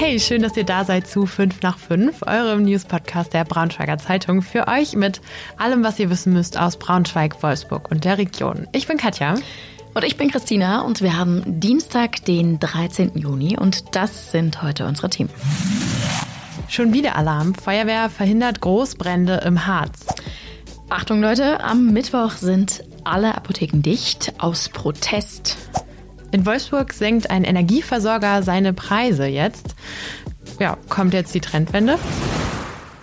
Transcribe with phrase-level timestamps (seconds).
[0.00, 4.42] Hey, schön, dass ihr da seid zu 5 nach 5, eurem News-Podcast der Braunschweiger Zeitung.
[4.42, 5.20] Für euch mit
[5.56, 8.68] allem, was ihr wissen müsst aus Braunschweig, Wolfsburg und der Region.
[8.70, 9.34] Ich bin Katja.
[9.94, 13.18] Und ich bin Christina und wir haben Dienstag, den 13.
[13.18, 15.30] Juni und das sind heute unsere Themen.
[16.68, 17.56] Schon wieder Alarm.
[17.56, 20.06] Feuerwehr verhindert Großbrände im Harz.
[20.90, 25.56] Achtung Leute, am Mittwoch sind alle Apotheken dicht aus Protest.
[26.30, 29.74] In Wolfsburg senkt ein Energieversorger seine Preise jetzt.
[30.60, 31.98] Ja, kommt jetzt die Trendwende?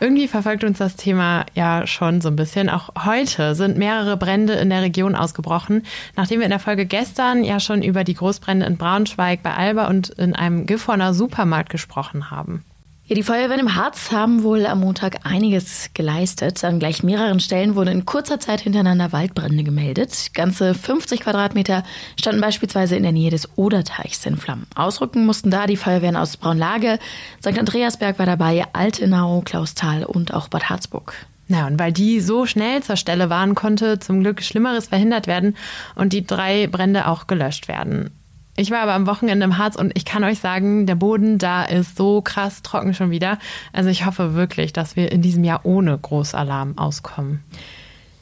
[0.00, 2.68] Irgendwie verfolgt uns das Thema ja schon so ein bisschen.
[2.68, 5.84] Auch heute sind mehrere Brände in der Region ausgebrochen,
[6.16, 9.86] nachdem wir in der Folge gestern ja schon über die Großbrände in Braunschweig, bei Alba
[9.86, 12.64] und in einem Gifhorner Supermarkt gesprochen haben.
[13.08, 16.64] Ja, die Feuerwehren im Harz haben wohl am Montag einiges geleistet.
[16.64, 20.30] An gleich mehreren Stellen wurden in kurzer Zeit hintereinander Waldbrände gemeldet.
[20.34, 21.84] Ganze 50 Quadratmeter
[22.18, 24.66] standen beispielsweise in der Nähe des Oderteichs in Flammen.
[24.74, 26.98] Ausrücken mussten da die Feuerwehren aus Braunlage,
[27.38, 27.56] St.
[27.56, 31.14] Andreasberg war dabei, Altenau, Klausthal und auch Bad Harzburg.
[31.46, 35.56] Ja, und weil die so schnell zur Stelle waren, konnte zum Glück Schlimmeres verhindert werden
[35.94, 38.10] und die drei Brände auch gelöscht werden.
[38.56, 41.64] Ich war aber am Wochenende im Harz und ich kann euch sagen, der Boden da
[41.64, 43.38] ist so krass trocken schon wieder.
[43.72, 47.42] Also ich hoffe wirklich, dass wir in diesem Jahr ohne Großalarm auskommen.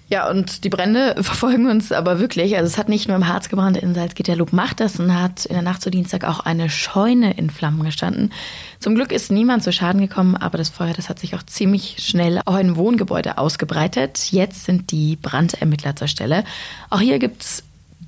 [0.08, 2.56] Ja, und die Brände verfolgen uns aber wirklich.
[2.56, 5.54] Also es hat nicht nur im Harz gebrannt, in Salzgitter macht das und hat in
[5.54, 8.32] der Nacht zu Dienstag auch eine Scheune in Flammen gestanden.
[8.80, 11.96] Zum Glück ist niemand zu Schaden gekommen, aber das Feuer, das hat sich auch ziemlich
[11.98, 14.30] schnell auch in Wohngebäude ausgebreitet.
[14.30, 16.44] Jetzt sind die Brandermittler zur Stelle.
[16.90, 17.64] Auch hier gibt's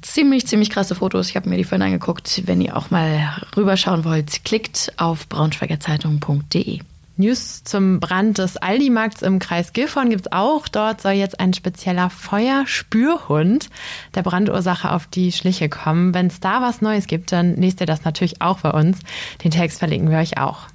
[0.06, 1.28] ziemlich, ziemlich krasse Fotos.
[1.28, 2.42] Ich habe mir die vorhin angeguckt.
[2.46, 6.80] Wenn ihr auch mal rüberschauen wollt, klickt auf braunschweigerzeitung.de.
[7.18, 10.68] News zum Brand des Aldi-Markts im Kreis Gifhorn gibt es auch.
[10.68, 13.70] Dort soll jetzt ein spezieller Feuerspürhund
[14.14, 16.12] der Brandursache auf die Schliche kommen.
[16.12, 18.98] Wenn es da was Neues gibt, dann lest ihr das natürlich auch bei uns.
[19.42, 20.66] Den Text verlinken wir euch auch.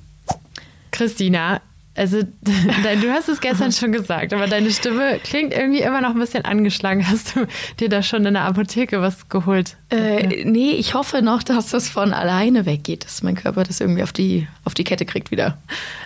[0.89, 1.61] Christina,
[2.01, 6.19] also, du hast es gestern schon gesagt, aber deine Stimme klingt irgendwie immer noch ein
[6.19, 7.07] bisschen angeschlagen.
[7.07, 7.45] Hast du
[7.79, 9.77] dir da schon in der Apotheke was geholt?
[9.91, 14.01] Äh, nee, ich hoffe noch, dass das von alleine weggeht, dass mein Körper das irgendwie
[14.01, 15.59] auf die, auf die Kette kriegt wieder.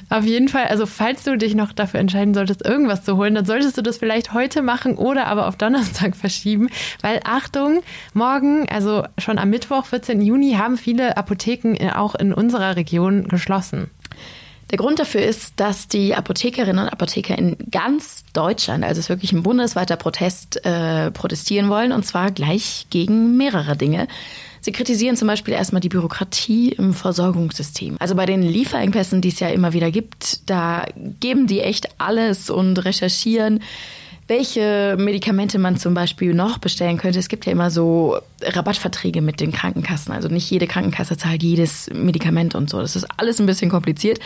[0.09, 3.45] Auf jeden Fall, also falls du dich noch dafür entscheiden solltest, irgendwas zu holen, dann
[3.45, 6.67] solltest du das vielleicht heute machen oder aber auf Donnerstag verschieben,
[7.03, 10.21] weil Achtung, morgen, also schon am Mittwoch, 14.
[10.21, 13.91] Juni, haben viele Apotheken auch in unserer Region geschlossen.
[14.75, 19.09] Der Grund dafür ist, dass die Apothekerinnen und Apotheker in ganz Deutschland, also es ist
[19.09, 24.09] wirklich ein bundesweiter Protest, äh, protestieren wollen und zwar gleich gegen mehrere Dinge.
[24.59, 27.95] Sie kritisieren zum Beispiel erstmal die Bürokratie im Versorgungssystem.
[27.99, 30.83] Also bei den Lieferengpässen, die es ja immer wieder gibt, da
[31.21, 33.61] geben die echt alles und recherchieren
[34.27, 37.19] welche Medikamente man zum Beispiel noch bestellen könnte.
[37.19, 40.13] Es gibt ja immer so Rabattverträge mit den Krankenkassen.
[40.13, 42.81] Also nicht jede Krankenkasse zahlt jedes Medikament und so.
[42.81, 44.19] Das ist alles ein bisschen kompliziert.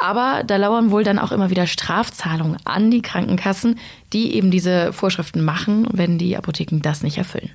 [0.00, 3.78] Aber da lauern wohl dann auch immer wieder Strafzahlungen an die Krankenkassen,
[4.12, 7.50] die eben diese Vorschriften machen, wenn die Apotheken das nicht erfüllen.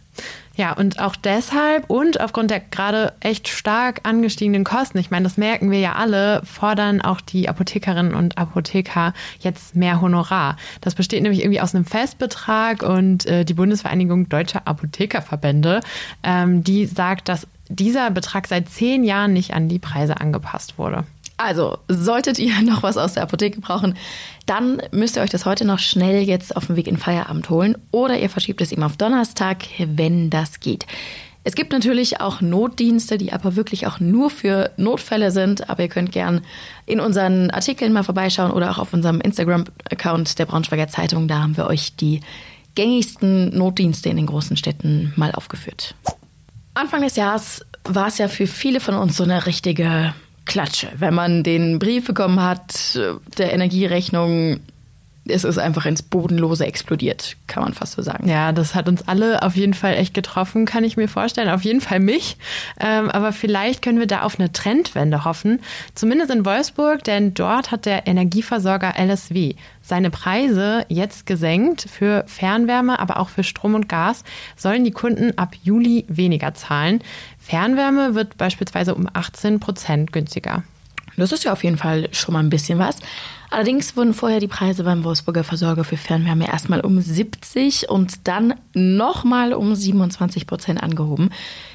[0.56, 5.38] Ja, und auch deshalb und aufgrund der gerade echt stark angestiegenen Kosten, ich meine, das
[5.38, 10.58] merken wir ja alle, fordern auch die Apothekerinnen und Apotheker jetzt mehr Honorar.
[10.81, 15.80] Das besteht nämlich irgendwie aus einem Festbetrag und äh, die Bundesvereinigung Deutscher Apothekerverbände,
[16.22, 21.06] ähm, die sagt, dass dieser Betrag seit zehn Jahren nicht an die Preise angepasst wurde.
[21.44, 23.96] Also, solltet ihr noch was aus der Apotheke brauchen,
[24.46, 27.78] dann müsst ihr euch das heute noch schnell jetzt auf dem Weg in Feierabend holen
[27.92, 30.86] oder ihr verschiebt es eben auf Donnerstag, wenn das geht.
[31.44, 35.70] Es gibt natürlich auch Notdienste, die aber wirklich auch nur für Notfälle sind.
[35.70, 36.40] Aber ihr könnt gern
[36.86, 41.28] in unseren Artikeln mal vorbeischauen oder auch auf unserem Instagram-Account der Braunschweiger Zeitung.
[41.28, 42.22] Da haben wir euch die
[42.75, 45.96] gängigsten Notdienste in den großen Städten mal aufgeführt.
[46.75, 50.14] Anfang des Jahres war es ja für viele von uns so eine richtige
[50.46, 50.90] Klatsche.
[50.98, 53.00] Wenn man den Brief bekommen hat,
[53.38, 54.59] der Energierechnung,
[55.25, 58.28] es ist einfach ins Bodenlose explodiert, kann man fast so sagen.
[58.28, 61.50] Ja, das hat uns alle auf jeden Fall echt getroffen, kann ich mir vorstellen.
[61.50, 62.38] Auf jeden Fall mich.
[62.79, 65.62] Ähm, aber vielleicht können wir da auf eine Trendwende hoffen.
[65.95, 71.88] Zumindest in Wolfsburg, denn dort hat der Energieversorger LSW seine Preise jetzt gesenkt.
[71.89, 74.24] Für Fernwärme, aber auch für Strom und Gas
[74.57, 77.01] sollen die Kunden ab Juli weniger zahlen.
[77.39, 80.63] Fernwärme wird beispielsweise um 18 Prozent günstiger.
[81.15, 82.98] Das ist ja auf jeden Fall schon mal ein bisschen was.
[83.53, 88.55] Allerdings wurden vorher die Preise beim Wolfsburger Versorger für Fernwärme erstmal um 70 und dann
[88.73, 91.29] nochmal um 27 Prozent angehoben.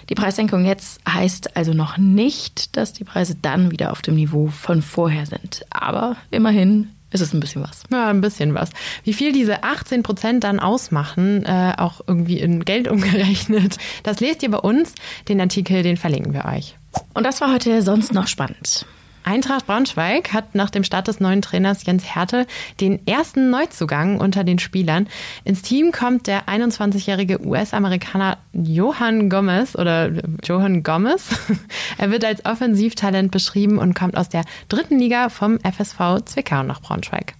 [0.08, 4.48] Die Preissenkung jetzt heißt also noch nicht, dass die Preise dann wieder auf dem Niveau
[4.48, 5.64] von vorher sind.
[5.70, 7.84] Aber immerhin ist es ein bisschen was.
[7.92, 8.70] Ja, ein bisschen was.
[9.04, 14.42] Wie viel diese 18 Prozent dann ausmachen, äh, auch irgendwie in Geld umgerechnet, das lest
[14.42, 14.96] ihr bei uns.
[15.28, 16.76] Den Artikel, den verlinken wir euch.
[17.14, 18.84] Und das war heute sonst noch spannend.
[19.28, 22.46] Eintracht Braunschweig hat nach dem Start des neuen Trainers Jens Hertel
[22.80, 25.06] den ersten Neuzugang unter den Spielern.
[25.44, 30.10] Ins Team kommt der 21-jährige US-Amerikaner Johann Gomez oder
[30.44, 31.28] Johann Gomez.
[31.98, 36.80] Er wird als Offensivtalent beschrieben und kommt aus der dritten Liga vom FSV Zwickau nach
[36.80, 37.34] Braunschweig.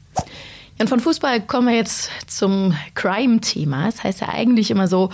[0.79, 3.89] Und von Fußball kommen wir jetzt zum Crime-Thema.
[3.89, 5.09] Es das heißt ja eigentlich immer so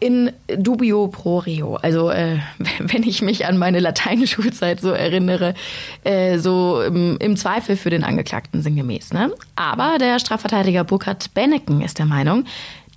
[0.00, 1.76] in dubio pro reo.
[1.76, 2.38] Also äh,
[2.78, 5.54] wenn ich mich an meine Lateinschulzeit so erinnere,
[6.04, 9.12] äh, so im, im, Zweifel für den Angeklagten sinngemäß.
[9.12, 9.32] Ne?
[9.56, 12.44] Aber der Strafverteidiger Burkhard Benneken ist der Meinung,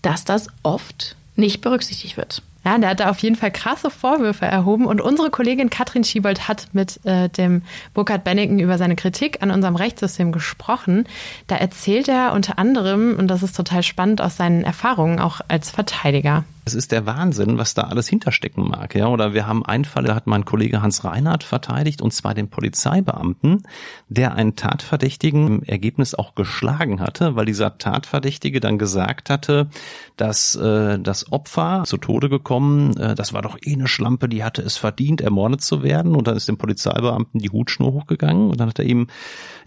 [0.02, 2.42] dass das oft nicht berücksichtigt wird.
[2.66, 6.48] Ja, der hat da auf jeden Fall krasse Vorwürfe erhoben und unsere Kollegin Katrin Schiebold
[6.48, 7.62] hat mit äh, dem
[7.94, 11.06] Burkhard Benneken über seine Kritik an unserem Rechtssystem gesprochen.
[11.48, 15.72] Da erzählt er unter anderem, und das ist total spannend, aus seinen Erfahrungen auch als
[15.72, 16.46] Verteidiger.
[16.66, 18.96] Es ist der Wahnsinn, was da alles hinterstecken mag.
[18.96, 22.34] Ja, oder wir haben einen Fall, da hat mein Kollege Hans Reinhardt verteidigt, und zwar
[22.34, 23.64] den Polizeibeamten,
[24.08, 29.68] der einen Tatverdächtigen im Ergebnis auch geschlagen hatte, weil dieser Tatverdächtige dann gesagt hatte,
[30.16, 34.46] dass äh, das Opfer zu Tode gekommen, äh, das war doch eh eine Schlampe, die
[34.46, 36.16] hatte es verdient, ermordet zu werden.
[36.16, 39.08] Und dann ist dem Polizeibeamten die Hutschnur hochgegangen und dann hat er ihm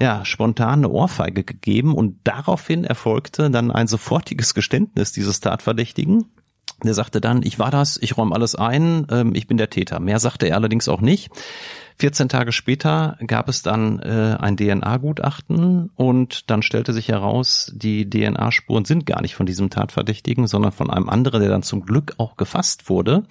[0.00, 6.24] ja spontan eine Ohrfeige gegeben und daraufhin erfolgte dann ein sofortiges Geständnis dieses Tatverdächtigen
[6.82, 10.00] der sagte dann, ich war das, ich räume alles ein, ähm, ich bin der Täter.
[10.00, 11.30] Mehr sagte er allerdings auch nicht.
[11.98, 18.08] 14 Tage später gab es dann äh, ein DNA-Gutachten und dann stellte sich heraus, die
[18.08, 22.14] DNA-Spuren sind gar nicht von diesem Tatverdächtigen, sondern von einem anderen, der dann zum Glück
[22.18, 23.24] auch gefasst wurde.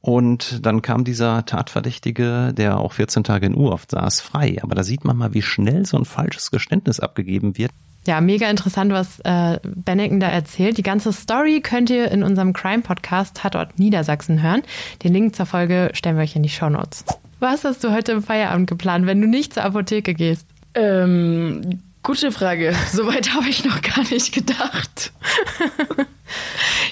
[0.00, 4.58] Und dann kam dieser Tatverdächtige, der auch 14 Tage in U-Haft saß, frei.
[4.62, 7.72] Aber da sieht man mal, wie schnell so ein falsches Geständnis abgegeben wird.
[8.06, 10.78] Ja, mega interessant, was äh, Benneken da erzählt.
[10.78, 14.62] Die ganze Story könnt ihr in unserem Crime-Podcast Tatort Niedersachsen hören.
[15.04, 17.04] Den Link zur Folge stellen wir euch in die Show Notes.
[17.40, 20.46] Was hast du heute im Feierabend geplant, wenn du nicht zur Apotheke gehst?
[20.74, 22.74] Ähm, gute Frage.
[22.92, 25.12] Soweit habe ich noch gar nicht gedacht.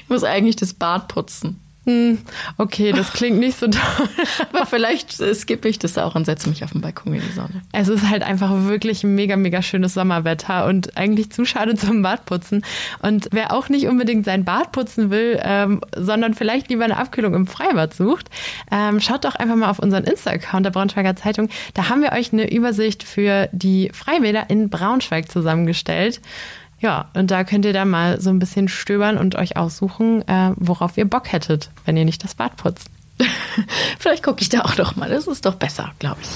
[0.02, 1.58] ich muss eigentlich das Bad putzen.
[1.88, 2.18] Hm,
[2.58, 4.08] okay, das klingt nicht so toll.
[4.52, 7.62] Aber vielleicht skippe ich das auch und setze mich auf den Balkon in die Sonne.
[7.72, 12.62] Es ist halt einfach wirklich mega, mega schönes Sommerwetter und eigentlich zu schade zum Badputzen.
[13.00, 17.32] Und wer auch nicht unbedingt sein Bad putzen will, ähm, sondern vielleicht lieber eine Abkühlung
[17.32, 18.28] im Freibad sucht,
[18.70, 21.48] ähm, schaut doch einfach mal auf unseren Insta-Account der Braunschweiger Zeitung.
[21.72, 26.20] Da haben wir euch eine Übersicht für die Freibäder in Braunschweig zusammengestellt.
[26.80, 30.52] Ja, und da könnt ihr dann mal so ein bisschen stöbern und euch aussuchen, äh,
[30.56, 32.88] worauf ihr Bock hättet, wenn ihr nicht das Bad putzt.
[33.98, 35.10] Vielleicht gucke ich da auch noch mal.
[35.10, 36.28] Das ist doch besser, glaube ich.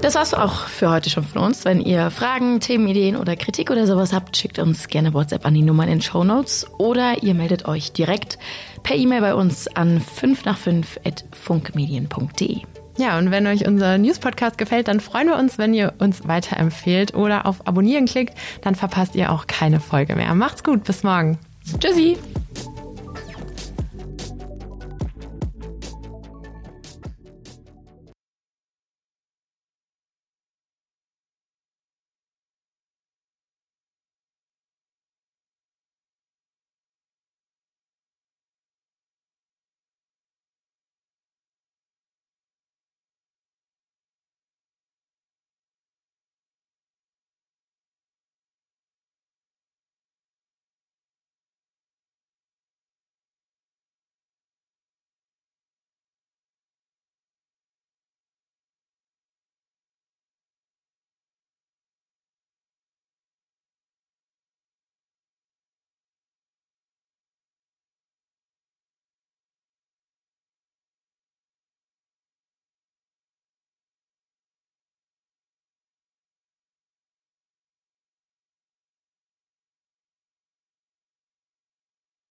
[0.00, 1.66] Das war's auch für heute schon von uns.
[1.66, 5.60] Wenn ihr Fragen, Themenideen oder Kritik oder sowas habt, schickt uns gerne WhatsApp an die
[5.60, 8.38] Nummer in den Show Notes oder ihr meldet euch direkt
[8.82, 12.62] per E-Mail bei uns an 5 nach 5 at funkmedien.de.
[12.96, 17.14] Ja, und wenn euch unser News-Podcast gefällt, dann freuen wir uns, wenn ihr uns weiterempfehlt
[17.14, 18.34] oder auf Abonnieren klickt.
[18.62, 20.34] Dann verpasst ihr auch keine Folge mehr.
[20.34, 21.38] Macht's gut, bis morgen.
[21.78, 22.18] Tschüssi.